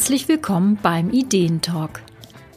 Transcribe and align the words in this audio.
Herzlich 0.00 0.28
willkommen 0.28 0.78
beim 0.82 1.10
Ideentalk. 1.10 2.00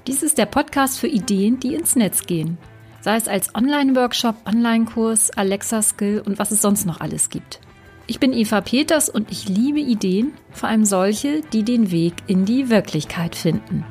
Dies 0.08 0.24
ist 0.24 0.38
der 0.38 0.46
Podcast 0.46 0.98
für 0.98 1.10
Ideen, 1.10 1.60
die 1.60 1.76
ins 1.76 1.98
Netz 1.98 2.26
gehen. 2.26 2.58
Sei 3.02 3.18
es 3.18 3.28
als 3.28 3.54
Online-Workshop, 3.54 4.48
Online-Kurs, 4.48 5.30
Alexa-Skill 5.32 6.24
und 6.26 6.40
was 6.40 6.52
es 6.52 6.62
sonst 6.62 6.86
noch 6.86 7.02
alles 7.02 7.30
gibt. 7.30 7.60
Ich 8.08 8.22
bin 8.22 8.32
Eva 8.32 8.62
Peters 8.62 9.10
und 9.10 9.30
ich 9.30 9.50
liebe 9.50 9.82
Ideen, 9.82 10.32
vor 10.52 10.70
allem 10.70 10.86
solche, 10.86 11.42
die 11.42 11.64
den 11.64 11.92
Weg 11.92 12.14
in 12.28 12.46
die 12.46 12.70
Wirklichkeit 12.70 13.36
finden. 13.36 13.84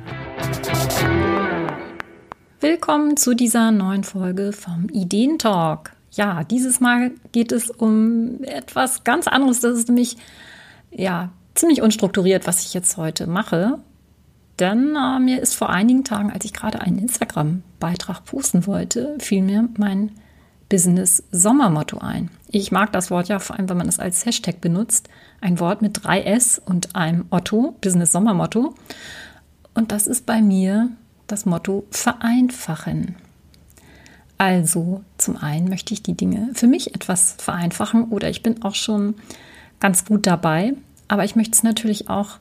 Willkommen 2.58 3.18
zu 3.18 3.34
dieser 3.34 3.70
neuen 3.70 4.04
Folge 4.04 4.52
vom 4.54 4.88
Ideentalk. 4.88 5.92
Ja, 6.12 6.42
dieses 6.42 6.80
Mal 6.80 7.10
geht 7.32 7.52
es 7.52 7.70
um 7.70 8.42
etwas 8.44 9.04
ganz 9.04 9.26
anderes. 9.26 9.60
Das 9.60 9.76
ist 9.76 9.88
nämlich 9.88 10.16
ja 10.90 11.32
ziemlich 11.54 11.82
unstrukturiert, 11.82 12.46
was 12.46 12.64
ich 12.64 12.74
jetzt 12.74 12.96
heute 12.96 13.26
mache. 13.26 13.78
Denn 14.58 14.96
äh, 14.96 15.18
mir 15.18 15.40
ist 15.40 15.54
vor 15.54 15.70
einigen 15.70 16.04
Tagen, 16.04 16.30
als 16.30 16.44
ich 16.44 16.52
gerade 16.52 16.80
einen 16.80 16.98
Instagram-Beitrag 16.98 18.24
posten 18.24 18.66
wollte, 18.66 19.16
fiel 19.18 19.42
mir 19.42 19.68
mein 19.78 20.12
Business 20.68 21.22
Sommermotto 21.30 21.98
ein. 21.98 22.30
Ich 22.48 22.72
mag 22.72 22.92
das 22.92 23.10
Wort 23.10 23.28
ja 23.28 23.38
vor 23.38 23.56
allem, 23.56 23.68
wenn 23.68 23.76
man 23.76 23.88
es 23.88 23.98
als 23.98 24.24
Hashtag 24.24 24.60
benutzt. 24.60 25.08
Ein 25.40 25.60
Wort 25.60 25.82
mit 25.82 26.04
drei 26.04 26.22
S 26.22 26.60
und 26.64 26.96
einem 26.96 27.26
Otto, 27.30 27.76
Business 27.80 28.12
Sommermotto. 28.12 28.74
Und 29.74 29.92
das 29.92 30.06
ist 30.06 30.26
bei 30.26 30.40
mir 30.40 30.90
das 31.26 31.44
Motto 31.44 31.84
vereinfachen. 31.90 33.16
Also 34.38 35.04
zum 35.18 35.36
einen 35.36 35.68
möchte 35.68 35.94
ich 35.94 36.02
die 36.02 36.16
Dinge 36.16 36.50
für 36.54 36.66
mich 36.66 36.94
etwas 36.94 37.36
vereinfachen 37.38 38.04
oder 38.04 38.28
ich 38.28 38.42
bin 38.42 38.62
auch 38.62 38.74
schon 38.74 39.14
ganz 39.78 40.04
gut 40.04 40.26
dabei, 40.26 40.74
aber 41.12 41.26
ich 41.26 41.36
möchte 41.36 41.52
es 41.52 41.62
natürlich 41.62 42.08
auch 42.08 42.38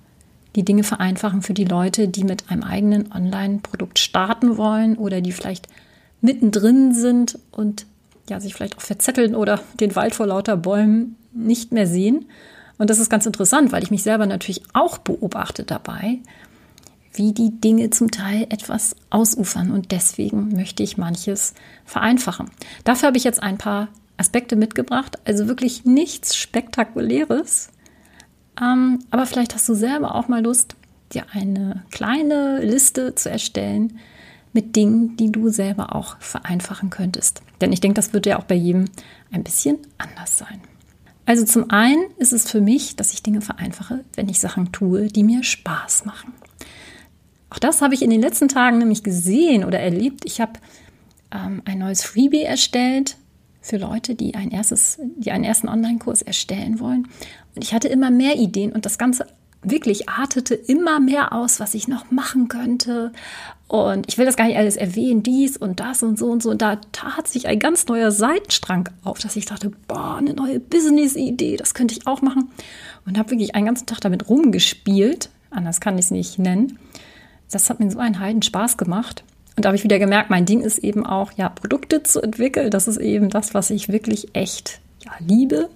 die 0.56 0.64
Dinge 0.64 0.84
vereinfachen 0.84 1.42
für 1.42 1.54
die 1.54 1.66
Leute, 1.66 2.08
die 2.08 2.24
mit 2.24 2.50
einem 2.50 2.64
eigenen 2.64 3.12
Online-Produkt 3.12 4.00
starten 4.00 4.56
wollen 4.56 4.96
oder 4.96 5.20
die 5.20 5.34
vielleicht 5.34 5.68
mittendrin 6.22 6.94
sind 6.94 7.38
und 7.52 7.86
ja, 8.30 8.40
sich 8.40 8.54
vielleicht 8.54 8.78
auch 8.78 8.82
verzetteln 8.82 9.36
oder 9.36 9.60
den 9.82 9.94
Wald 9.98 10.16
vor 10.16 10.26
lauter 10.26 10.56
Bäumen 10.56 11.18
nicht 11.34 11.74
mehr 11.74 11.86
sehen. 11.86 12.28
Und 12.78 12.90
das 12.90 12.98
ist 12.98 13.10
ganz 13.10 13.26
interessant, 13.26 13.74
weil 13.74 13.84
ich 13.84 13.92
mich 13.92 14.04
selber 14.04 14.26
natürlich 14.26 14.64
auch 14.72 15.00
beobachte 15.00 15.66
dabei, 15.66 16.20
wie 17.12 17.34
die 17.34 17.60
Dinge 17.60 17.90
zum 17.90 18.10
Teil 18.10 18.44
etwas 18.52 18.96
ausufern. 19.10 19.72
Und 19.72 19.92
deswegen 19.92 20.54
möchte 20.56 20.82
ich 20.82 20.98
manches 20.98 21.56
vereinfachen. 21.84 22.50
Dafür 22.86 23.08
habe 23.08 23.18
ich 23.18 23.26
jetzt 23.26 23.44
ein 23.44 23.58
paar 23.58 23.90
Aspekte 24.16 24.56
mitgebracht. 24.56 25.20
Also 25.26 25.50
wirklich 25.50 25.84
nichts 25.84 26.38
Spektakuläres, 26.38 27.68
aber 28.56 29.26
vielleicht 29.26 29.56
hast 29.56 29.68
du 29.70 29.74
selber 29.74 30.16
auch 30.16 30.28
mal 30.28 30.44
Lust, 30.44 30.76
dir 31.14 31.26
eine 31.34 31.84
kleine 31.92 32.60
Liste 32.60 33.16
zu 33.16 33.30
erstellen 33.30 34.00
mit 34.54 34.76
Dingen, 34.76 35.16
die 35.18 35.32
du 35.32 35.50
selber 35.50 35.96
auch 35.96 36.20
vereinfachen 36.20 36.90
könntest. 36.90 37.42
Denn 37.62 37.72
ich 37.72 37.80
denke, 37.80 37.96
das 37.96 38.14
wird 38.14 38.26
ja 38.26 38.40
auch 38.40 38.44
bei 38.44 38.56
jedem 38.56 38.86
ein 39.32 39.44
bisschen 39.44 39.78
anders 39.98 40.38
sein. 40.38 40.62
Also 41.26 41.46
zum 41.46 41.70
einen 41.70 42.04
ist 42.18 42.34
es 42.34 42.50
für 42.50 42.62
mich, 42.62 42.96
dass 42.96 43.14
ich 43.14 43.24
Dinge 43.24 43.42
vereinfache, 43.42 44.04
wenn 44.16 44.28
ich 44.28 44.40
Sachen 44.40 44.72
tue, 44.72 45.08
die 45.08 45.24
mir 45.24 45.44
Spaß 45.44 46.06
machen. 46.06 46.34
Auch 47.50 47.60
das 47.60 47.82
habe 47.82 47.94
ich 47.94 48.02
in 48.02 48.10
den 48.10 48.22
letzten 48.22 48.48
Tagen 48.48 48.80
nämlich 48.80 49.04
gesehen 49.04 49.64
oder 49.64 49.80
erlebt. 49.80 50.26
Ich 50.26 50.42
habe 50.42 50.54
ähm, 51.32 51.62
ein 51.66 51.80
neues 51.80 52.04
Freebie 52.04 52.44
erstellt 52.44 53.18
für 53.62 53.78
Leute, 53.78 54.16
die, 54.16 54.36
ein 54.36 54.52
erstes, 54.52 55.00
die 55.18 55.32
einen 55.32 55.44
ersten 55.44 55.70
Online-Kurs 55.70 56.24
erstellen 56.24 56.80
wollen. 56.80 57.08
Und 57.56 57.64
ich 57.64 57.74
hatte 57.74 57.88
immer 57.88 58.10
mehr 58.10 58.36
Ideen 58.38 58.72
und 58.72 58.86
das 58.86 58.98
Ganze 58.98 59.28
wirklich 59.64 60.10
artete 60.10 60.56
immer 60.56 61.00
mehr 61.00 61.34
aus, 61.34 61.60
was 61.60 61.76
ich 61.76 61.88
noch 61.88 62.10
machen 62.10 62.48
könnte. 62.48 63.12
Und 63.68 64.08
ich 64.10 64.18
will 64.18 64.26
das 64.26 64.36
gar 64.36 64.48
nicht 64.48 64.58
alles 64.58 64.76
erwähnen, 64.76 65.24
dies 65.24 65.56
und 65.56 65.80
das 65.80 66.04
und 66.04 66.18
so 66.18 66.28
und 66.28 66.42
so. 66.42 66.50
Und 66.50 66.62
da 66.62 66.78
tat 66.92 67.28
sich 67.28 67.48
ein 67.48 67.60
ganz 67.60 67.86
neuer 67.88 68.12
Seitenstrang 68.12 68.90
auf, 69.04 69.20
dass 69.20 69.36
ich 69.36 69.46
dachte, 69.46 69.72
boah, 69.88 70.18
eine 70.18 70.34
neue 70.34 70.60
Business-Idee, 70.60 71.58
das 71.58 71.74
könnte 71.74 71.96
ich 71.96 72.08
auch 72.08 72.22
machen. 72.22 72.50
Und 73.06 73.18
habe 73.18 73.32
wirklich 73.32 73.56
einen 73.56 73.66
ganzen 73.68 73.86
Tag 73.86 74.02
damit 74.02 74.30
rumgespielt. 74.30 75.30
Anders 75.52 75.80
kann 75.80 75.98
ich 75.98 76.06
es 76.06 76.12
nicht 76.12 76.40
nennen. 76.40 76.80
Das 77.52 77.70
hat 77.70 77.80
mir 77.80 77.92
so 77.92 78.00
einen 78.00 78.20
Heiden 78.20 78.42
Spaß 78.42 78.78
gemacht. 78.78 79.24
Und 79.56 79.66
da 79.66 79.70
habe 79.70 79.76
ich 79.76 79.84
wieder 79.84 80.00
gemerkt, 80.00 80.30
mein 80.30 80.46
Ding 80.46 80.62
ist 80.62 80.80
eben 80.80 81.06
auch, 81.06 81.32
ja, 81.34 81.50
Produkte 81.50 82.04
zu 82.04 82.22
entwickeln. 82.22 82.72
Das 82.72 82.88
ist 82.88 82.98
eben 82.98 83.30
das, 83.30 83.54
was 83.54 83.70
ich 83.70 83.90
wirklich 83.90 84.30
echt 84.34 84.80
ja, 85.04 85.12
liebe. 85.20 85.70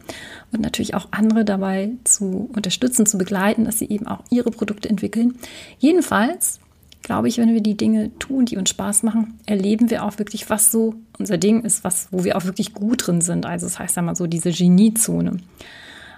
Und 0.51 0.61
natürlich 0.61 0.93
auch 0.93 1.07
andere 1.11 1.43
dabei 1.43 1.91
zu 2.03 2.49
unterstützen, 2.53 3.05
zu 3.05 3.17
begleiten, 3.17 3.65
dass 3.65 3.79
sie 3.79 3.89
eben 3.89 4.07
auch 4.07 4.23
ihre 4.29 4.51
Produkte 4.51 4.89
entwickeln. 4.89 5.35
Jedenfalls 5.79 6.59
glaube 7.01 7.27
ich, 7.27 7.37
wenn 7.37 7.53
wir 7.53 7.61
die 7.61 7.77
Dinge 7.77 8.17
tun, 8.17 8.45
die 8.45 8.57
uns 8.57 8.71
Spaß 8.71 9.03
machen, 9.03 9.37
erleben 9.45 9.91
wir 9.91 10.03
auch 10.03 10.17
wirklich, 10.17 10.49
was 10.49 10.71
so 10.71 10.95
unser 11.19 11.37
Ding 11.37 11.61
ist, 11.61 11.83
was, 11.83 12.07
wo 12.11 12.23
wir 12.23 12.35
auch 12.35 12.45
wirklich 12.45 12.73
gut 12.73 13.05
drin 13.05 13.21
sind. 13.21 13.45
Also 13.45 13.67
das 13.67 13.77
heißt 13.77 13.97
einmal 13.97 14.15
so 14.15 14.25
diese 14.25 14.51
Geniezone. 14.51 15.37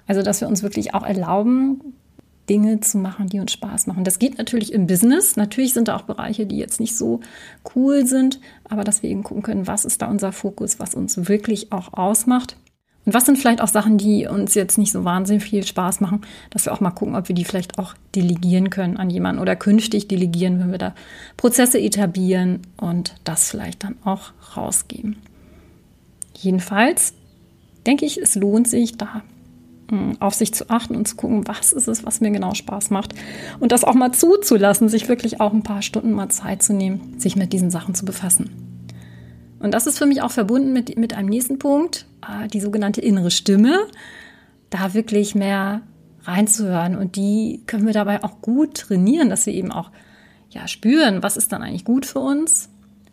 Also, 0.07 0.21
dass 0.21 0.41
wir 0.41 0.47
uns 0.47 0.63
wirklich 0.63 0.93
auch 0.93 1.03
erlauben, 1.05 1.93
Dinge 2.49 2.79
zu 2.79 2.97
machen, 2.97 3.27
die 3.27 3.39
uns 3.39 3.51
Spaß 3.51 3.87
machen. 3.87 4.03
Das 4.03 4.19
geht 4.19 4.37
natürlich 4.37 4.73
im 4.73 4.87
Business. 4.87 5.35
Natürlich 5.35 5.73
sind 5.73 5.87
da 5.87 5.95
auch 5.95 6.03
Bereiche, 6.03 6.45
die 6.45 6.57
jetzt 6.57 6.79
nicht 6.79 6.97
so 6.97 7.19
cool 7.75 8.05
sind, 8.05 8.39
aber 8.63 8.83
dass 8.83 9.03
wir 9.03 9.09
eben 9.09 9.23
gucken 9.23 9.43
können, 9.43 9.67
was 9.67 9.85
ist 9.85 10.01
da 10.01 10.07
unser 10.07 10.31
Fokus, 10.31 10.79
was 10.79 10.95
uns 10.95 11.27
wirklich 11.27 11.71
auch 11.71 11.93
ausmacht. 11.93 12.57
Und 13.05 13.13
was 13.13 13.25
sind 13.25 13.37
vielleicht 13.37 13.61
auch 13.61 13.69
Sachen, 13.69 13.97
die 13.97 14.27
uns 14.27 14.53
jetzt 14.53 14.77
nicht 14.77 14.91
so 14.91 15.05
wahnsinnig 15.05 15.43
viel 15.43 15.65
Spaß 15.65 16.01
machen, 16.01 16.21
dass 16.49 16.65
wir 16.65 16.73
auch 16.73 16.81
mal 16.81 16.91
gucken, 16.91 17.15
ob 17.15 17.29
wir 17.29 17.35
die 17.35 17.45
vielleicht 17.45 17.79
auch 17.79 17.93
delegieren 18.13 18.69
können 18.69 18.97
an 18.97 19.09
jemanden 19.09 19.41
oder 19.41 19.55
künftig 19.55 20.09
delegieren, 20.09 20.59
wenn 20.59 20.71
wir 20.71 20.77
da 20.77 20.93
Prozesse 21.37 21.79
etablieren 21.79 22.63
und 22.75 23.15
das 23.23 23.49
vielleicht 23.49 23.85
dann 23.85 23.95
auch 24.03 24.33
rausgeben. 24.57 25.15
Jedenfalls 26.35 27.13
denke 27.85 28.05
ich, 28.05 28.17
es 28.17 28.35
lohnt 28.35 28.67
sich, 28.67 28.97
da 28.97 29.23
auf 30.19 30.33
sich 30.33 30.53
zu 30.53 30.69
achten 30.69 30.95
und 30.95 31.07
zu 31.07 31.15
gucken, 31.15 31.47
was 31.47 31.71
ist 31.71 31.87
es, 31.87 32.05
was 32.05 32.19
mir 32.19 32.31
genau 32.31 32.53
Spaß 32.53 32.89
macht. 32.89 33.13
Und 33.59 33.71
das 33.71 33.83
auch 33.83 33.93
mal 33.93 34.11
zuzulassen, 34.11 34.89
sich 34.89 35.07
wirklich 35.07 35.39
auch 35.39 35.53
ein 35.53 35.63
paar 35.63 35.81
Stunden 35.81 36.11
mal 36.11 36.29
Zeit 36.29 36.61
zu 36.61 36.73
nehmen, 36.73 37.17
sich 37.17 37.35
mit 37.35 37.53
diesen 37.53 37.69
Sachen 37.69 37.95
zu 37.95 38.05
befassen. 38.05 38.49
Und 39.59 39.73
das 39.73 39.87
ist 39.87 39.97
für 39.97 40.05
mich 40.05 40.21
auch 40.21 40.31
verbunden 40.31 40.73
mit, 40.73 40.97
mit 40.97 41.13
einem 41.13 41.29
nächsten 41.29 41.57
Punkt, 41.57 42.05
äh, 42.21 42.47
die 42.47 42.61
sogenannte 42.61 43.01
innere 43.01 43.31
Stimme. 43.31 43.79
Da 44.69 44.93
wirklich 44.93 45.33
mehr 45.33 45.81
reinzuhören. 46.25 46.97
Und 46.97 47.15
die 47.15 47.63
können 47.65 47.85
wir 47.85 47.93
dabei 47.93 48.23
auch 48.23 48.41
gut 48.41 48.75
trainieren, 48.75 49.29
dass 49.29 49.45
wir 49.45 49.53
eben 49.53 49.71
auch 49.71 49.91
ja, 50.49 50.67
spüren, 50.67 51.23
was 51.23 51.37
ist 51.37 51.51
dann 51.51 51.63
eigentlich 51.63 51.85
gut 51.85 52.05
für 52.05 52.19
uns. 52.19 52.69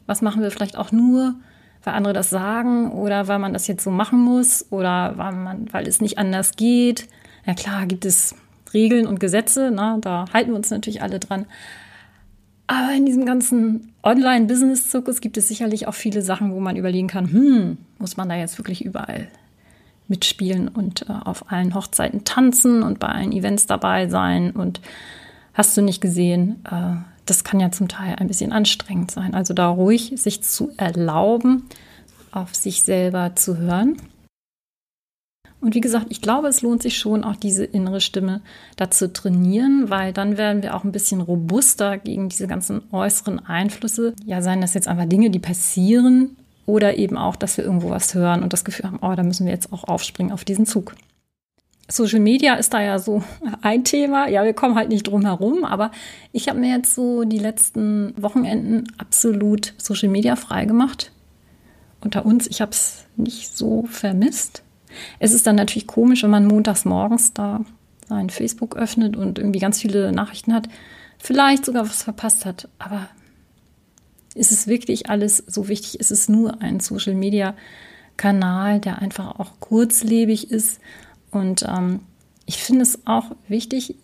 Was 0.06 0.20
machen 0.20 0.42
wir 0.42 0.50
vielleicht 0.50 0.76
auch 0.76 0.92
nur, 0.92 1.36
weil 1.84 1.94
andere 1.94 2.14
das 2.14 2.30
sagen 2.30 2.90
oder 2.92 3.28
weil 3.28 3.38
man 3.38 3.52
das 3.52 3.66
jetzt 3.66 3.84
so 3.84 3.90
machen 3.90 4.18
muss 4.20 4.66
oder 4.70 5.14
weil, 5.16 5.32
man, 5.32 5.72
weil 5.72 5.86
es 5.86 6.00
nicht 6.00 6.18
anders 6.18 6.56
geht. 6.56 7.08
Ja 7.46 7.54
klar, 7.54 7.86
gibt 7.86 8.04
es 8.04 8.34
Regeln 8.72 9.06
und 9.06 9.20
Gesetze, 9.20 9.70
ne? 9.70 9.98
da 10.00 10.24
halten 10.32 10.50
wir 10.50 10.56
uns 10.56 10.70
natürlich 10.70 11.02
alle 11.02 11.20
dran. 11.20 11.46
Aber 12.66 12.92
in 12.94 13.04
diesem 13.04 13.26
ganzen 13.26 13.92
Online-Business-Zirkus 14.02 15.20
gibt 15.20 15.36
es 15.36 15.48
sicherlich 15.48 15.86
auch 15.86 15.94
viele 15.94 16.22
Sachen, 16.22 16.52
wo 16.52 16.60
man 16.60 16.76
überlegen 16.76 17.08
kann, 17.08 17.30
hm, 17.30 17.78
muss 17.98 18.16
man 18.16 18.28
da 18.28 18.36
jetzt 18.36 18.58
wirklich 18.58 18.84
überall 18.84 19.28
mitspielen 20.08 20.68
und 20.68 21.08
äh, 21.08 21.12
auf 21.24 21.50
allen 21.52 21.74
Hochzeiten 21.74 22.24
tanzen 22.24 22.82
und 22.82 22.98
bei 22.98 23.08
allen 23.08 23.32
Events 23.32 23.66
dabei 23.66 24.08
sein 24.08 24.50
und 24.50 24.80
hast 25.52 25.76
du 25.76 25.82
nicht 25.82 26.00
gesehen, 26.00 26.62
äh, 26.70 26.96
das 27.26 27.44
kann 27.44 27.60
ja 27.60 27.70
zum 27.70 27.88
Teil 27.88 28.16
ein 28.16 28.28
bisschen 28.28 28.52
anstrengend 28.52 29.10
sein. 29.10 29.34
Also 29.34 29.54
da 29.54 29.68
ruhig 29.68 30.12
sich 30.16 30.42
zu 30.42 30.72
erlauben, 30.76 31.64
auf 32.32 32.54
sich 32.54 32.82
selber 32.82 33.34
zu 33.34 33.56
hören. 33.56 33.96
Und 35.60 35.74
wie 35.74 35.80
gesagt, 35.80 36.06
ich 36.10 36.20
glaube, 36.20 36.48
es 36.48 36.60
lohnt 36.60 36.82
sich 36.82 36.98
schon, 36.98 37.24
auch 37.24 37.36
diese 37.36 37.64
innere 37.64 38.02
Stimme 38.02 38.42
dazu 38.76 39.08
trainieren, 39.08 39.88
weil 39.88 40.12
dann 40.12 40.36
werden 40.36 40.62
wir 40.62 40.76
auch 40.76 40.84
ein 40.84 40.92
bisschen 40.92 41.22
robuster 41.22 41.96
gegen 41.96 42.28
diese 42.28 42.46
ganzen 42.46 42.82
äußeren 42.92 43.46
Einflüsse. 43.46 44.14
Ja, 44.26 44.42
seien 44.42 44.60
das 44.60 44.74
jetzt 44.74 44.88
einfach 44.88 45.06
Dinge, 45.06 45.30
die 45.30 45.38
passieren 45.38 46.36
oder 46.66 46.98
eben 46.98 47.16
auch, 47.16 47.36
dass 47.36 47.56
wir 47.56 47.64
irgendwo 47.64 47.88
was 47.88 48.12
hören 48.14 48.42
und 48.42 48.52
das 48.52 48.66
Gefühl 48.66 48.90
haben, 48.90 48.98
oh, 49.00 49.14
da 49.14 49.22
müssen 49.22 49.46
wir 49.46 49.54
jetzt 49.54 49.72
auch 49.72 49.84
aufspringen 49.84 50.32
auf 50.32 50.44
diesen 50.44 50.66
Zug. 50.66 50.94
Social 51.88 52.20
Media 52.20 52.54
ist 52.54 52.72
da 52.72 52.80
ja 52.80 52.98
so 52.98 53.22
ein 53.60 53.84
Thema. 53.84 54.28
Ja, 54.28 54.44
wir 54.44 54.54
kommen 54.54 54.74
halt 54.74 54.88
nicht 54.88 55.06
drum 55.06 55.24
herum, 55.24 55.64
aber 55.64 55.90
ich 56.32 56.48
habe 56.48 56.58
mir 56.58 56.74
jetzt 56.74 56.94
so 56.94 57.24
die 57.24 57.38
letzten 57.38 58.14
Wochenenden 58.16 58.84
absolut 58.96 59.74
Social 59.76 60.08
Media 60.08 60.36
frei 60.36 60.64
gemacht. 60.64 61.12
Unter 62.00 62.24
uns, 62.24 62.46
ich 62.46 62.60
habe 62.60 62.70
es 62.70 63.04
nicht 63.16 63.54
so 63.54 63.84
vermisst. 63.90 64.62
Es 65.18 65.32
ist 65.32 65.46
dann 65.46 65.56
natürlich 65.56 65.86
komisch, 65.86 66.22
wenn 66.22 66.30
man 66.30 66.46
montags 66.46 66.84
morgens 66.84 67.32
da 67.32 67.60
sein 68.08 68.30
Facebook 68.30 68.76
öffnet 68.76 69.16
und 69.16 69.38
irgendwie 69.38 69.58
ganz 69.58 69.80
viele 69.80 70.12
Nachrichten 70.12 70.54
hat, 70.54 70.68
vielleicht 71.18 71.64
sogar 71.64 71.88
was 71.88 72.02
verpasst 72.02 72.44
hat. 72.44 72.68
Aber 72.78 73.08
ist 74.34 74.52
es 74.52 74.66
wirklich 74.66 75.08
alles 75.10 75.38
so 75.46 75.68
wichtig? 75.68 76.00
Ist 76.00 76.10
es 76.10 76.28
nur 76.28 76.62
ein 76.62 76.80
Social 76.80 77.14
Media 77.14 77.54
Kanal, 78.16 78.80
der 78.80 79.00
einfach 79.00 79.38
auch 79.38 79.58
kurzlebig 79.60 80.50
ist 80.50 80.80
und 81.34 81.64
ähm, 81.68 82.00
ich 82.46 82.58
finde 82.58 82.82
es 82.82 83.06
auch 83.06 83.24
wichtig, 83.48 83.96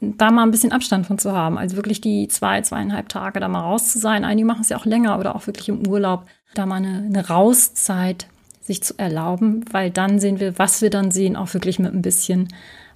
da 0.00 0.30
mal 0.30 0.42
ein 0.42 0.50
bisschen 0.50 0.72
Abstand 0.72 1.06
von 1.06 1.18
zu 1.18 1.32
haben. 1.32 1.58
Also 1.58 1.76
wirklich 1.76 2.00
die 2.00 2.28
zwei, 2.28 2.60
zweieinhalb 2.60 3.08
Tage 3.08 3.38
da 3.38 3.48
mal 3.48 3.60
raus 3.60 3.92
zu 3.92 3.98
sein. 3.98 4.24
Einige 4.24 4.46
machen 4.46 4.62
es 4.62 4.68
ja 4.68 4.76
auch 4.76 4.84
länger 4.84 5.18
oder 5.18 5.36
auch 5.36 5.46
wirklich 5.46 5.68
im 5.68 5.86
Urlaub. 5.86 6.26
Da 6.54 6.66
mal 6.66 6.76
eine, 6.76 7.04
eine 7.04 7.28
Rauszeit 7.28 8.26
sich 8.60 8.82
zu 8.82 8.94
erlauben, 8.98 9.64
weil 9.70 9.90
dann 9.90 10.18
sehen 10.18 10.40
wir, 10.40 10.58
was 10.58 10.82
wir 10.82 10.90
dann 10.90 11.10
sehen, 11.10 11.36
auch 11.36 11.52
wirklich 11.54 11.78
mit 11.78 11.92
ein 11.92 12.02
bisschen 12.02 12.48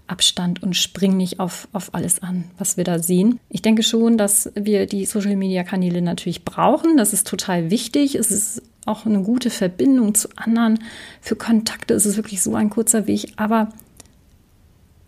Abstand 0.09 0.63
und 0.63 0.77
springen 0.77 1.17
nicht 1.17 1.41
auf, 1.41 1.69
auf 1.73 1.95
alles 1.95 2.23
an, 2.23 2.45
was 2.59 2.77
wir 2.77 2.85
da 2.85 2.99
sehen. 2.99 3.41
Ich 3.49 3.63
denke 3.63 3.83
schon, 3.83 4.19
dass 4.19 4.51
wir 4.55 4.87
die 4.87 5.07
Social-Media-Kanäle 5.07 6.03
natürlich 6.03 6.45
brauchen. 6.45 6.97
Das 6.97 7.13
ist 7.13 7.27
total 7.27 7.71
wichtig. 7.71 8.15
Es 8.15 8.31
ist 8.31 8.63
auch 8.85 9.05
eine 9.05 9.23
gute 9.23 9.51
Verbindung 9.51 10.15
zu 10.15 10.29
anderen. 10.37 10.79
Für 11.21 11.37
Kontakte 11.37 11.95
ist 11.95 12.07
es 12.07 12.17
wirklich 12.17 12.43
so 12.43 12.55
ein 12.55 12.71
kurzer 12.71 13.07
Weg. 13.07 13.33
Aber 13.37 13.69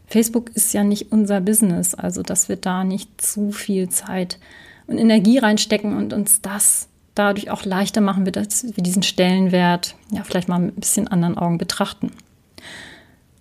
Facebook 0.06 0.50
ist 0.54 0.74
ja 0.74 0.84
nicht 0.84 1.12
unser 1.12 1.40
Business, 1.40 1.94
also 1.94 2.22
dass 2.22 2.48
wir 2.48 2.56
da 2.56 2.84
nicht 2.84 3.20
zu 3.20 3.52
viel 3.52 3.88
Zeit 3.88 4.38
und 4.86 4.98
Energie 4.98 5.38
reinstecken 5.38 5.96
und 5.96 6.12
uns 6.12 6.40
das 6.40 6.88
dadurch 7.14 7.50
auch 7.50 7.64
leichter 7.64 8.00
machen 8.00 8.24
wird, 8.24 8.36
dass 8.36 8.64
wir 8.64 8.82
diesen 8.82 9.02
Stellenwert 9.02 9.94
ja 10.10 10.22
vielleicht 10.24 10.48
mal 10.48 10.58
mit 10.58 10.76
ein 10.76 10.80
bisschen 10.80 11.08
anderen 11.08 11.36
Augen 11.36 11.58
betrachten. 11.58 12.12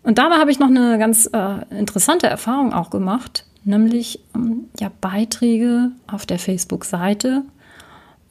Und 0.08 0.20
dabei 0.20 0.38
habe 0.38 0.52
ich 0.52 0.58
noch 0.58 0.70
eine 0.70 0.98
ganz 0.98 1.30
äh, 1.34 1.66
interessante 1.78 2.28
Erfahrung 2.28 2.72
auch 2.72 2.92
gemacht, 2.92 3.46
nämlich 3.66 4.22
ähm, 4.34 4.70
ja 4.80 4.90
Beiträge 5.02 5.92
auf 6.08 6.26
der 6.26 6.40
Facebook-Seite, 6.40 7.44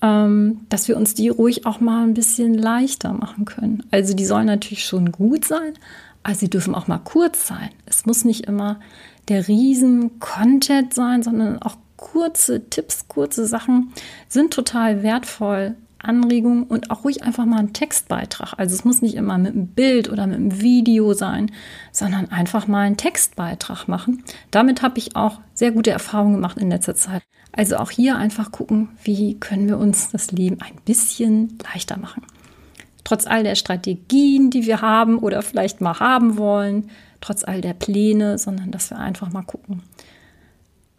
ähm, 0.00 0.62
dass 0.70 0.88
wir 0.88 0.96
uns 0.96 1.12
die 1.12 1.28
ruhig 1.28 1.66
auch 1.66 1.78
mal 1.78 2.02
ein 2.04 2.14
bisschen 2.14 2.54
leichter 2.54 3.12
machen 3.12 3.44
können. 3.44 3.82
Also 3.90 4.14
die 4.14 4.24
sollen 4.24 4.46
natürlich 4.46 4.86
schon 4.86 5.12
gut 5.12 5.44
sein, 5.44 5.74
aber 6.22 6.34
sie 6.34 6.48
dürfen 6.48 6.74
auch 6.74 6.88
mal 6.88 6.96
kurz 6.96 7.46
sein. 7.46 7.68
Es 7.84 8.06
muss 8.06 8.24
nicht 8.24 8.46
immer 8.46 8.80
der 9.28 9.46
riesen 9.46 10.18
Content 10.18 10.94
sein, 10.94 11.22
sondern 11.22 11.60
auch 11.60 11.76
kurze 11.98 12.70
Tipps, 12.70 13.06
kurze 13.06 13.44
Sachen 13.44 13.92
sind 14.30 14.54
total 14.54 15.02
wertvoll. 15.02 15.74
Anregungen 15.98 16.64
und 16.64 16.90
auch 16.90 17.04
ruhig 17.04 17.22
einfach 17.22 17.44
mal 17.44 17.58
ein 17.58 17.72
Textbeitrag. 17.72 18.54
Also 18.58 18.74
es 18.74 18.84
muss 18.84 19.02
nicht 19.02 19.14
immer 19.14 19.38
mit 19.38 19.52
einem 19.52 19.68
Bild 19.68 20.10
oder 20.10 20.26
mit 20.26 20.36
einem 20.36 20.60
Video 20.60 21.14
sein, 21.14 21.50
sondern 21.92 22.30
einfach 22.30 22.66
mal 22.66 22.86
einen 22.86 22.96
Textbeitrag 22.96 23.88
machen. 23.88 24.22
Damit 24.50 24.82
habe 24.82 24.98
ich 24.98 25.16
auch 25.16 25.40
sehr 25.54 25.72
gute 25.72 25.90
Erfahrungen 25.90 26.34
gemacht 26.34 26.58
in 26.58 26.70
letzter 26.70 26.94
Zeit. 26.94 27.22
Also 27.52 27.76
auch 27.76 27.90
hier 27.90 28.16
einfach 28.16 28.52
gucken, 28.52 28.90
wie 29.02 29.40
können 29.40 29.68
wir 29.68 29.78
uns 29.78 30.10
das 30.10 30.30
Leben 30.30 30.60
ein 30.60 30.76
bisschen 30.84 31.58
leichter 31.72 31.96
machen. 31.98 32.22
Trotz 33.02 33.26
all 33.26 33.44
der 33.44 33.54
Strategien, 33.54 34.50
die 34.50 34.66
wir 34.66 34.82
haben 34.82 35.18
oder 35.18 35.40
vielleicht 35.42 35.80
mal 35.80 35.98
haben 36.00 36.36
wollen, 36.36 36.90
trotz 37.20 37.44
all 37.44 37.60
der 37.60 37.72
Pläne, 37.72 38.36
sondern 38.36 38.70
dass 38.70 38.90
wir 38.90 38.98
einfach 38.98 39.32
mal 39.32 39.42
gucken, 39.42 39.82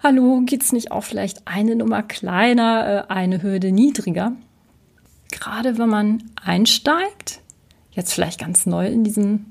hallo, 0.02 0.42
geht 0.46 0.64
es 0.64 0.72
nicht 0.72 0.92
auch 0.92 1.04
vielleicht 1.04 1.48
eine 1.48 1.76
Nummer 1.76 2.04
kleiner, 2.04 3.06
äh, 3.10 3.14
eine 3.14 3.44
Hürde 3.44 3.72
niedriger? 3.72 4.32
Gerade 5.32 5.78
wenn 5.78 5.90
man 5.90 6.24
einsteigt, 6.42 7.42
jetzt 7.92 8.14
vielleicht 8.14 8.40
ganz 8.40 8.66
neu 8.66 8.88
in 8.88 9.04
diesem 9.04 9.48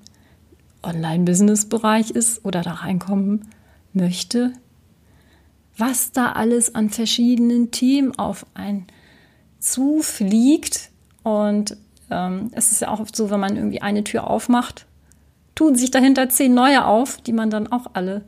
Online-Business-Bereich 0.82 2.10
ist 2.10 2.44
oder 2.44 2.62
da 2.62 2.72
reinkommen 2.72 3.48
möchte, 3.92 4.52
was 5.76 6.12
da 6.12 6.32
alles 6.32 6.74
an 6.74 6.90
verschiedenen 6.90 7.70
Themen 7.70 8.18
auf 8.18 8.46
einen 8.54 8.86
zufliegt. 9.58 10.90
Und 11.22 11.76
ähm, 12.10 12.50
es 12.52 12.72
ist 12.72 12.80
ja 12.80 12.88
auch 12.88 13.00
oft 13.00 13.16
so, 13.16 13.30
wenn 13.30 13.40
man 13.40 13.56
irgendwie 13.56 13.82
eine 13.82 14.04
Tür 14.04 14.28
aufmacht, 14.28 14.86
tun 15.54 15.74
sich 15.74 15.90
dahinter 15.90 16.28
zehn 16.28 16.54
neue 16.54 16.84
auf, 16.84 17.18
die 17.18 17.32
man 17.32 17.50
dann 17.50 17.70
auch 17.70 17.88
alle 17.94 18.24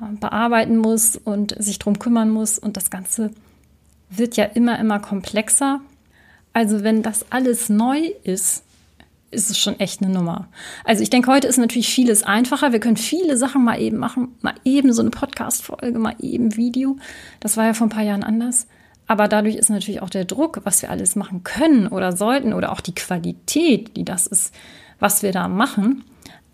äh, 0.00 0.14
bearbeiten 0.20 0.76
muss 0.76 1.16
und 1.16 1.54
sich 1.58 1.78
drum 1.78 1.98
kümmern 1.98 2.30
muss. 2.30 2.58
Und 2.58 2.76
das 2.76 2.90
Ganze 2.90 3.32
wird 4.08 4.36
ja 4.36 4.44
immer, 4.44 4.78
immer 4.78 5.00
komplexer. 5.00 5.80
Also 6.52 6.82
wenn 6.82 7.02
das 7.02 7.26
alles 7.30 7.68
neu 7.68 8.00
ist, 8.24 8.64
ist 9.30 9.50
es 9.50 9.58
schon 9.58 9.78
echt 9.78 10.02
eine 10.02 10.12
Nummer. 10.12 10.48
Also 10.84 11.02
ich 11.02 11.10
denke, 11.10 11.30
heute 11.30 11.48
ist 11.48 11.58
natürlich 11.58 11.92
vieles 11.92 12.22
einfacher. 12.22 12.72
Wir 12.72 12.80
können 12.80 12.96
viele 12.96 13.36
Sachen 13.36 13.62
mal 13.62 13.80
eben 13.80 13.98
machen, 13.98 14.28
mal 14.40 14.54
eben 14.64 14.92
so 14.92 15.02
eine 15.02 15.10
Podcast-Folge, 15.10 15.98
mal 15.98 16.16
eben 16.20 16.56
Video. 16.56 16.96
Das 17.40 17.56
war 17.56 17.66
ja 17.66 17.74
vor 17.74 17.86
ein 17.86 17.90
paar 17.90 18.02
Jahren 18.02 18.24
anders. 18.24 18.66
Aber 19.06 19.28
dadurch 19.28 19.56
ist 19.56 19.70
natürlich 19.70 20.02
auch 20.02 20.10
der 20.10 20.24
Druck, 20.24 20.60
was 20.64 20.82
wir 20.82 20.90
alles 20.90 21.16
machen 21.16 21.42
können 21.42 21.88
oder 21.88 22.16
sollten 22.16 22.52
oder 22.52 22.72
auch 22.72 22.80
die 22.80 22.94
Qualität, 22.94 23.96
die 23.96 24.04
das 24.04 24.26
ist, 24.26 24.54
was 24.98 25.22
wir 25.22 25.32
da 25.32 25.48
machen, 25.48 26.04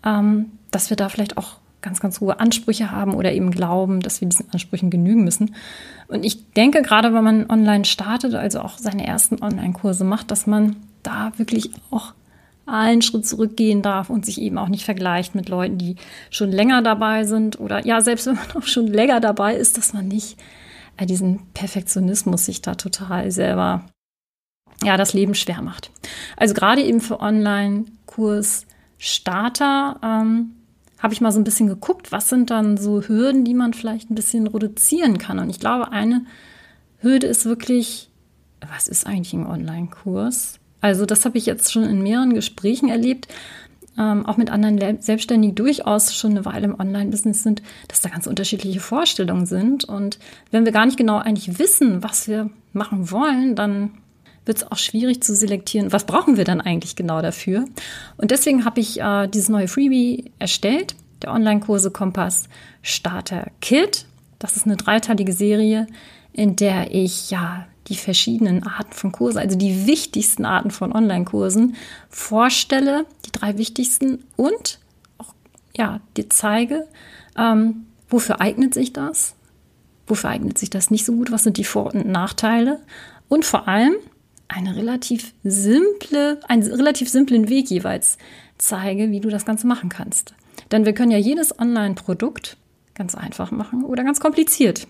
ähm, 0.05 0.51
dass 0.71 0.89
wir 0.89 0.97
da 0.97 1.09
vielleicht 1.09 1.37
auch 1.37 1.57
ganz, 1.85 2.01
ganz 2.01 2.19
hohe 2.19 2.39
Ansprüche 2.39 2.89
haben 2.91 3.13
oder 3.13 3.31
eben 3.31 3.51
glauben, 3.51 3.99
dass 3.99 4.19
wir 4.19 4.27
diesen 4.27 4.51
Ansprüchen 4.51 4.89
genügen 4.89 5.23
müssen. 5.23 5.53
Und 6.07 6.25
ich 6.25 6.51
denke, 6.53 6.81
gerade 6.81 7.13
wenn 7.13 7.23
man 7.23 7.47
online 7.49 7.85
startet, 7.85 8.33
also 8.33 8.59
auch 8.59 8.79
seine 8.79 9.05
ersten 9.05 9.39
Online-Kurse 9.41 10.03
macht, 10.03 10.31
dass 10.31 10.47
man 10.47 10.77
da 11.03 11.31
wirklich 11.37 11.69
auch 11.91 12.15
einen 12.65 13.03
Schritt 13.03 13.27
zurückgehen 13.27 13.83
darf 13.83 14.09
und 14.09 14.25
sich 14.25 14.41
eben 14.41 14.57
auch 14.57 14.69
nicht 14.69 14.83
vergleicht 14.83 15.35
mit 15.35 15.47
Leuten, 15.47 15.77
die 15.77 15.97
schon 16.31 16.51
länger 16.51 16.81
dabei 16.81 17.23
sind 17.23 17.59
oder 17.59 17.85
ja, 17.85 18.01
selbst 18.01 18.25
wenn 18.25 18.33
man 18.35 18.51
auch 18.55 18.65
schon 18.65 18.87
länger 18.87 19.19
dabei 19.19 19.55
ist, 19.55 19.77
dass 19.77 19.93
man 19.93 20.07
nicht 20.07 20.37
äh, 20.97 21.05
diesen 21.05 21.45
Perfektionismus 21.53 22.45
sich 22.45 22.63
da 22.63 22.73
total 22.73 23.29
selber 23.29 23.85
ja, 24.83 24.97
das 24.97 25.13
Leben 25.13 25.35
schwer 25.35 25.61
macht. 25.61 25.91
Also 26.35 26.55
gerade 26.55 26.81
eben 26.81 26.99
für 26.99 27.19
Online-Kurs-Starter 27.19 29.99
ähm, 30.03 30.55
habe 31.05 31.13
ich 31.13 31.21
mal 31.21 31.31
so 31.31 31.39
ein 31.39 31.43
bisschen 31.43 31.67
geguckt, 31.67 32.11
was 32.11 32.29
sind 32.29 32.49
dann 32.49 32.77
so 32.77 32.99
Hürden, 33.03 33.45
die 33.45 33.53
man 33.53 33.75
vielleicht 33.75 34.09
ein 34.09 34.15
bisschen 34.15 34.47
reduzieren 34.47 35.19
kann. 35.19 35.37
Und 35.37 35.51
ich 35.51 35.59
glaube, 35.59 35.91
eine 35.91 36.25
Hürde 36.97 37.27
ist 37.27 37.45
wirklich, 37.45 38.09
was 38.73 38.87
ist 38.87 39.05
eigentlich 39.05 39.33
ein 39.33 39.45
Online-Kurs? 39.45 40.57
Also 40.81 41.05
das 41.05 41.23
habe 41.23 41.37
ich 41.37 41.45
jetzt 41.45 41.71
schon 41.71 41.83
in 41.83 42.01
mehreren 42.01 42.33
Gesprächen 42.33 42.89
erlebt, 42.89 43.27
ähm, 43.99 44.25
auch 44.25 44.37
mit 44.37 44.49
anderen 44.49 44.99
Selbstständigen, 44.99 45.53
die 45.53 45.61
durchaus 45.61 46.15
schon 46.15 46.31
eine 46.31 46.43
Weile 46.43 46.65
im 46.65 46.79
Online-Business 46.79 47.43
sind, 47.43 47.61
dass 47.87 48.01
da 48.01 48.09
ganz 48.09 48.25
unterschiedliche 48.25 48.79
Vorstellungen 48.79 49.45
sind. 49.45 49.85
Und 49.85 50.17
wenn 50.49 50.65
wir 50.65 50.71
gar 50.71 50.87
nicht 50.87 50.97
genau 50.97 51.17
eigentlich 51.19 51.59
wissen, 51.59 52.01
was 52.01 52.27
wir 52.27 52.49
machen 52.73 53.11
wollen, 53.11 53.55
dann 53.55 53.91
wird 54.45 54.57
es 54.57 54.71
auch 54.71 54.77
schwierig 54.77 55.21
zu 55.21 55.35
selektieren, 55.35 55.91
was 55.91 56.05
brauchen 56.05 56.37
wir 56.37 56.43
dann 56.43 56.61
eigentlich 56.61 56.95
genau 56.95 57.21
dafür. 57.21 57.65
Und 58.17 58.31
deswegen 58.31 58.65
habe 58.65 58.79
ich 58.79 59.01
äh, 59.01 59.27
dieses 59.27 59.49
neue 59.49 59.67
Freebie 59.67 60.31
erstellt, 60.39 60.95
der 61.21 61.33
Online-Kurse 61.33 61.91
Kompass 61.91 62.47
Starter 62.81 63.47
Kit. 63.61 64.05
Das 64.39 64.55
ist 64.55 64.65
eine 64.65 64.77
dreiteilige 64.77 65.33
Serie, 65.33 65.87
in 66.33 66.55
der 66.55 66.93
ich 66.93 67.31
ja 67.31 67.65
die 67.87 67.95
verschiedenen 67.95 68.63
Arten 68.63 68.93
von 68.93 69.11
Kursen, 69.11 69.37
also 69.37 69.57
die 69.57 69.85
wichtigsten 69.85 70.45
Arten 70.45 70.71
von 70.71 70.91
Online-Kursen 70.91 71.75
vorstelle, 72.09 73.05
die 73.25 73.31
drei 73.31 73.57
wichtigsten 73.57 74.23
und 74.35 74.79
auch 75.17 75.33
ja, 75.75 76.01
dir 76.17 76.29
zeige, 76.29 76.87
ähm, 77.37 77.85
wofür 78.09 78.41
eignet 78.41 78.73
sich 78.73 78.91
das, 78.91 79.35
wofür 80.07 80.31
eignet 80.31 80.57
sich 80.57 80.69
das 80.69 80.89
nicht 80.89 81.05
so 81.05 81.13
gut, 81.13 81.31
was 81.31 81.43
sind 81.43 81.57
die 81.57 81.63
Vor- 81.63 81.93
und 81.93 82.07
Nachteile 82.07 82.81
und 83.29 83.45
vor 83.45 83.67
allem, 83.67 83.93
eine 84.47 84.75
relativ 84.75 85.33
simple, 85.43 86.39
einen 86.47 86.63
relativ 86.63 87.09
simplen 87.09 87.49
Weg 87.49 87.69
jeweils 87.69 88.17
zeige, 88.57 89.11
wie 89.11 89.19
du 89.19 89.29
das 89.29 89.45
Ganze 89.45 89.67
machen 89.67 89.89
kannst. 89.89 90.33
Denn 90.71 90.85
wir 90.85 90.93
können 90.93 91.11
ja 91.11 91.17
jedes 91.17 91.57
Online-Produkt 91.59 92.57
ganz 92.93 93.15
einfach 93.15 93.51
machen 93.51 93.83
oder 93.83 94.03
ganz 94.03 94.19
kompliziert. 94.19 94.87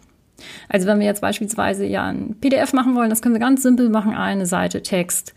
Also 0.70 0.88
wenn 0.88 1.00
wir 1.00 1.06
jetzt 1.06 1.22
beispielsweise 1.22 1.86
ja 1.86 2.06
ein 2.06 2.36
PDF 2.40 2.74
machen 2.74 2.96
wollen, 2.96 3.10
das 3.10 3.22
können 3.22 3.36
wir 3.36 3.40
ganz 3.40 3.64
simpel 3.64 3.90
machen, 3.90 4.14
eine 4.14 4.46
Seite 4.46 4.84
Text, 4.84 5.34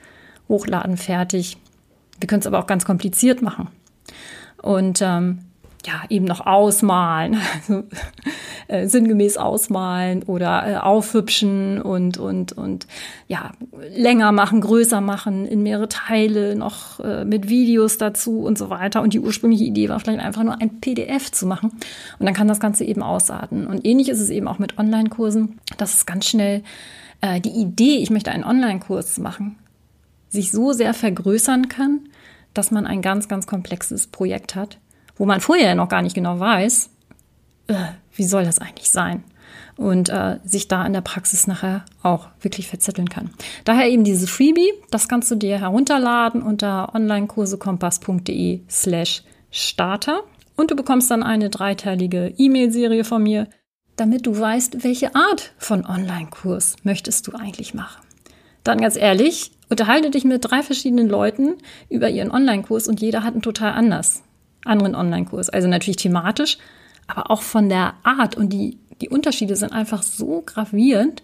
hochladen, 0.49 0.97
fertig. 0.97 1.57
Wir 2.19 2.27
können 2.27 2.41
es 2.41 2.47
aber 2.47 2.59
auch 2.59 2.67
ganz 2.67 2.85
kompliziert 2.85 3.43
machen. 3.43 3.69
Und 4.61 5.01
ähm, 5.03 5.39
ja, 5.89 6.03
eben 6.11 6.27
noch 6.27 6.45
ausmalen, 6.45 7.39
also, 7.55 7.85
äh, 8.69 8.87
sinngemäß 8.87 9.39
ausmalen 9.39 10.23
oder 10.23 10.67
äh, 10.67 10.77
aufhübschen 10.77 11.81
und, 11.81 12.19
und, 12.19 12.53
und 12.53 12.87
ja, 13.27 13.53
länger 13.97 14.31
machen, 14.33 14.61
größer 14.61 15.01
machen, 15.01 15.47
in 15.47 15.63
mehrere 15.63 15.89
Teile, 15.89 16.57
noch 16.57 17.01
äh, 17.01 17.25
mit 17.25 17.49
Videos 17.49 17.97
dazu 17.97 18.41
und 18.41 18.59
so 18.59 18.69
weiter. 18.69 19.01
Und 19.01 19.15
die 19.15 19.21
ursprüngliche 19.21 19.65
Idee 19.65 19.89
war 19.89 19.99
vielleicht 19.99 20.21
einfach 20.21 20.43
nur 20.43 20.61
ein 20.61 20.79
PDF 20.81 21.33
zu 21.33 21.47
machen. 21.47 21.71
Und 22.19 22.27
dann 22.27 22.35
kann 22.35 22.49
das 22.49 22.61
Ganze 22.61 22.85
eben 22.85 23.03
ausarten. 23.03 23.67
Und 23.67 23.87
ähnlich 23.87 24.11
ist 24.11 24.21
es 24.21 24.29
eben 24.29 24.47
auch 24.47 24.59
mit 24.59 24.79
Online-Kursen, 24.79 25.59
dass 25.79 25.95
es 25.95 26.07
ganz 26.07 26.27
schnell 26.27 26.63
äh, 27.23 27.41
die 27.41 27.63
Idee, 27.63 27.97
ich 27.97 28.11
möchte 28.11 28.31
einen 28.31 28.45
Online-Kurs 28.45 29.19
machen, 29.19 29.57
sich 30.29 30.51
so 30.51 30.75
sehr 30.75 30.93
vergrößern 30.93 31.71
kann, 31.71 32.01
dass 32.53 32.71
man 32.71 32.87
ein 32.87 33.01
ganz, 33.01 33.29
ganz 33.29 33.47
komplexes 33.47 34.07
Projekt 34.09 34.55
hat 34.55 34.79
wo 35.19 35.27
man 35.27 35.41
vorher 35.41 35.75
noch 35.75 35.89
gar 35.89 36.03
nicht 36.03 36.15
genau 36.15 36.41
weiß, 36.41 36.91
äh, 37.67 37.75
wie 38.15 38.25
soll 38.25 38.45
das 38.45 38.59
eigentlich 38.59 38.91
sein? 38.91 39.25
Und 39.77 40.09
äh, 40.09 40.39
sich 40.45 40.67
da 40.67 40.85
in 40.85 40.93
der 40.93 41.03
Praxis 41.03 41.47
nachher 41.47 41.85
auch 42.03 42.29
wirklich 42.41 42.67
verzetteln 42.67 43.09
kann. 43.09 43.31
Daher 43.65 43.89
eben 43.89 44.03
dieses 44.03 44.29
Freebie, 44.29 44.73
das 44.91 45.09
kannst 45.09 45.31
du 45.31 45.37
dir 45.37 45.61
herunterladen 45.61 46.43
unter 46.43 46.95
onlinekursekompass.de 46.95 48.63
slash 48.69 49.23
starter. 49.51 50.23
Und 50.57 50.73
du 50.73 50.77
bekommst 50.77 51.11
dann 51.13 51.23
eine 51.23 51.49
dreiteilige 51.49 52.35
E-Mail-Serie 52.37 53.05
von 53.05 53.23
mir, 53.23 53.47
damit 53.95 54.27
du 54.27 54.37
weißt, 54.37 54.83
welche 54.83 55.15
Art 55.15 55.53
von 55.59 55.87
Online-Kurs 55.87 56.77
möchtest 56.83 57.29
du 57.29 57.33
eigentlich 57.37 57.75
machen. 57.75 58.03
Dann 58.65 58.81
ganz 58.81 58.97
ehrlich, 58.97 59.53
unterhalte 59.69 60.11
dich 60.11 60.25
mit 60.25 60.45
drei 60.45 60.65
verschiedenen 60.65 61.09
Leuten 61.09 61.55
über 61.89 62.11
ihren 62.11 62.33
Online-Kurs 62.33 62.89
und 62.89 63.01
jeder 63.01 63.23
hat 63.23 63.35
einen 63.35 63.43
total 63.43 63.73
anders 63.73 64.25
anderen 64.65 64.95
Online-Kurs. 64.95 65.51
Also 65.51 65.69
natürlich 65.69 65.97
thematisch, 65.97 66.59
aber 67.07 67.31
auch 67.31 67.43
von 67.43 67.69
der 67.69 67.95
Art 68.03 68.37
und 68.37 68.53
die, 68.53 68.79
die 69.01 69.09
Unterschiede 69.09 69.57
sind 69.57 69.73
einfach 69.73 70.03
so 70.03 70.43
gravierend, 70.45 71.23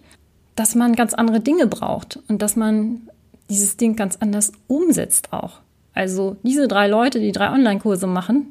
dass 0.55 0.75
man 0.75 0.93
ganz 0.93 1.13
andere 1.13 1.41
Dinge 1.41 1.67
braucht 1.67 2.19
und 2.27 2.41
dass 2.41 2.55
man 2.55 3.09
dieses 3.49 3.77
Ding 3.77 3.95
ganz 3.95 4.15
anders 4.17 4.51
umsetzt 4.67 5.33
auch. 5.33 5.59
Also 5.93 6.37
diese 6.43 6.67
drei 6.67 6.87
Leute, 6.87 7.19
die 7.19 7.31
drei 7.31 7.51
Online-Kurse 7.51 8.07
machen, 8.07 8.47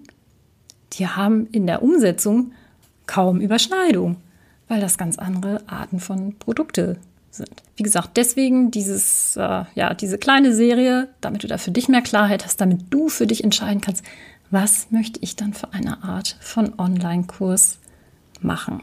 die 0.94 1.06
haben 1.08 1.46
in 1.46 1.66
der 1.66 1.82
Umsetzung 1.82 2.52
kaum 3.06 3.40
Überschneidung, 3.40 4.16
weil 4.68 4.80
das 4.80 4.96
ganz 4.96 5.18
andere 5.18 5.60
Arten 5.66 6.00
von 6.00 6.36
Produkte 6.38 6.96
sind. 7.30 7.62
Wie 7.76 7.82
gesagt, 7.82 8.16
deswegen 8.16 8.70
dieses, 8.70 9.36
äh, 9.36 9.64
ja, 9.74 9.94
diese 9.94 10.18
kleine 10.18 10.54
Serie, 10.54 11.08
damit 11.20 11.42
du 11.42 11.48
da 11.48 11.58
für 11.58 11.72
dich 11.72 11.88
mehr 11.88 12.02
Klarheit 12.02 12.44
hast, 12.44 12.60
damit 12.60 12.82
du 12.90 13.08
für 13.08 13.26
dich 13.26 13.42
entscheiden 13.42 13.80
kannst, 13.80 14.04
was 14.50 14.90
möchte 14.90 15.20
ich 15.22 15.36
dann 15.36 15.54
für 15.54 15.72
eine 15.72 16.02
Art 16.04 16.36
von 16.40 16.78
Online-Kurs 16.78 17.78
machen. 18.40 18.82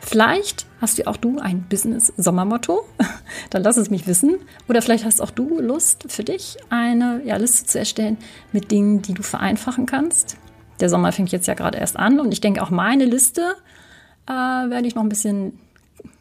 Vielleicht 0.00 0.66
hast 0.80 0.98
du 0.98 1.06
auch 1.08 1.16
du 1.16 1.40
ein 1.40 1.66
Business-Sommermotto, 1.68 2.84
dann 3.50 3.62
lass 3.62 3.76
es 3.76 3.90
mich 3.90 4.06
wissen. 4.06 4.36
Oder 4.68 4.80
vielleicht 4.80 5.04
hast 5.04 5.20
auch 5.20 5.30
du 5.30 5.60
Lust 5.60 6.04
für 6.06 6.22
dich 6.22 6.56
eine 6.70 7.20
ja, 7.24 7.36
Liste 7.36 7.66
zu 7.66 7.78
erstellen 7.78 8.18
mit 8.52 8.70
Dingen, 8.70 9.02
die 9.02 9.14
du 9.14 9.22
vereinfachen 9.22 9.86
kannst. 9.86 10.36
Der 10.80 10.88
Sommer 10.88 11.10
fängt 11.10 11.32
jetzt 11.32 11.48
ja 11.48 11.54
gerade 11.54 11.78
erst 11.78 11.96
an 11.96 12.20
und 12.20 12.32
ich 12.32 12.40
denke 12.40 12.62
auch 12.62 12.70
meine 12.70 13.06
Liste 13.06 13.56
äh, 14.26 14.30
werde 14.30 14.86
ich 14.86 14.94
noch 14.94 15.02
ein 15.02 15.08
bisschen 15.08 15.58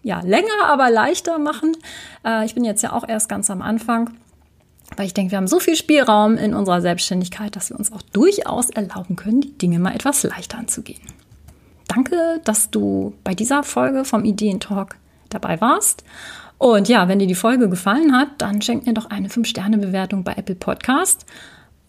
ja, 0.01 0.21
länger, 0.21 0.65
aber 0.65 0.89
leichter 0.89 1.37
machen. 1.37 1.77
Äh, 2.25 2.45
ich 2.45 2.55
bin 2.55 2.63
jetzt 2.63 2.81
ja 2.81 2.93
auch 2.93 3.07
erst 3.07 3.29
ganz 3.29 3.49
am 3.49 3.61
Anfang. 3.61 4.11
Weil 4.95 5.07
ich 5.07 5.13
denke, 5.13 5.31
wir 5.31 5.37
haben 5.37 5.47
so 5.47 5.59
viel 5.59 5.75
Spielraum 5.75 6.37
in 6.37 6.53
unserer 6.53 6.81
Selbstständigkeit, 6.81 7.55
dass 7.55 7.69
wir 7.69 7.77
uns 7.77 7.91
auch 7.91 8.01
durchaus 8.01 8.69
erlauben 8.69 9.15
können, 9.15 9.41
die 9.41 9.57
Dinge 9.57 9.79
mal 9.79 9.95
etwas 9.95 10.23
leichter 10.23 10.57
anzugehen. 10.57 11.01
Danke, 11.87 12.41
dass 12.43 12.71
du 12.71 13.13
bei 13.23 13.33
dieser 13.33 13.63
Folge 13.63 14.05
vom 14.05 14.25
Ideentalk 14.25 14.97
dabei 15.29 15.59
warst. 15.61 16.03
Und 16.57 16.87
ja, 16.87 17.07
wenn 17.07 17.19
dir 17.19 17.27
die 17.27 17.35
Folge 17.35 17.69
gefallen 17.69 18.15
hat, 18.15 18.29
dann 18.37 18.61
schenk 18.61 18.85
mir 18.85 18.93
doch 18.93 19.09
eine 19.09 19.27
5-Sterne-Bewertung 19.27 20.23
bei 20.23 20.33
Apple 20.33 20.55
Podcast. 20.55 21.25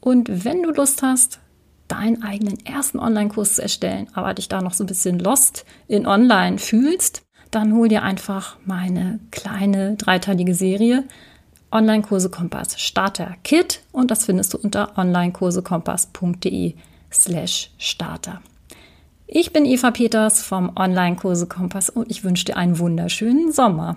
Und 0.00 0.44
wenn 0.44 0.62
du 0.62 0.70
Lust 0.70 1.02
hast, 1.02 1.40
deinen 1.88 2.23
eigenen 2.23 2.64
ersten 2.64 2.99
Online-Kurs 2.99 3.56
zu 3.56 3.62
erstellen, 3.62 4.08
aber 4.14 4.34
dich 4.34 4.49
da 4.49 4.62
noch 4.62 4.73
so 4.73 4.84
ein 4.84 4.88
bisschen 4.88 5.18
lost 5.18 5.64
in 5.87 6.06
Online 6.06 6.58
fühlst, 6.58 7.23
dann 7.50 7.75
hol 7.75 7.88
dir 7.88 8.02
einfach 8.02 8.56
meine 8.64 9.20
kleine 9.30 9.94
dreiteilige 9.96 10.54
Serie 10.54 11.04
Online-Kurse 11.75 12.31
Kompass 12.31 12.81
Starter 12.81 13.35
Kit 13.43 13.83
und 13.90 14.11
das 14.11 14.25
findest 14.25 14.54
du 14.54 14.59
unter 14.59 14.97
onlinekursekompass.de 14.97 16.75
slash 17.12 17.71
starter. 17.78 18.40
Ich 19.26 19.52
bin 19.52 19.64
Eva 19.64 19.90
Peters 19.90 20.43
vom 20.43 20.76
Online-Kurse 20.76 21.49
Kompass 21.49 21.90
und 21.90 22.11
ich 22.11 22.23
wünsche 22.23 22.45
dir 22.45 22.57
einen 22.57 22.78
wunderschönen 22.78 23.52
Sommer. 23.52 23.97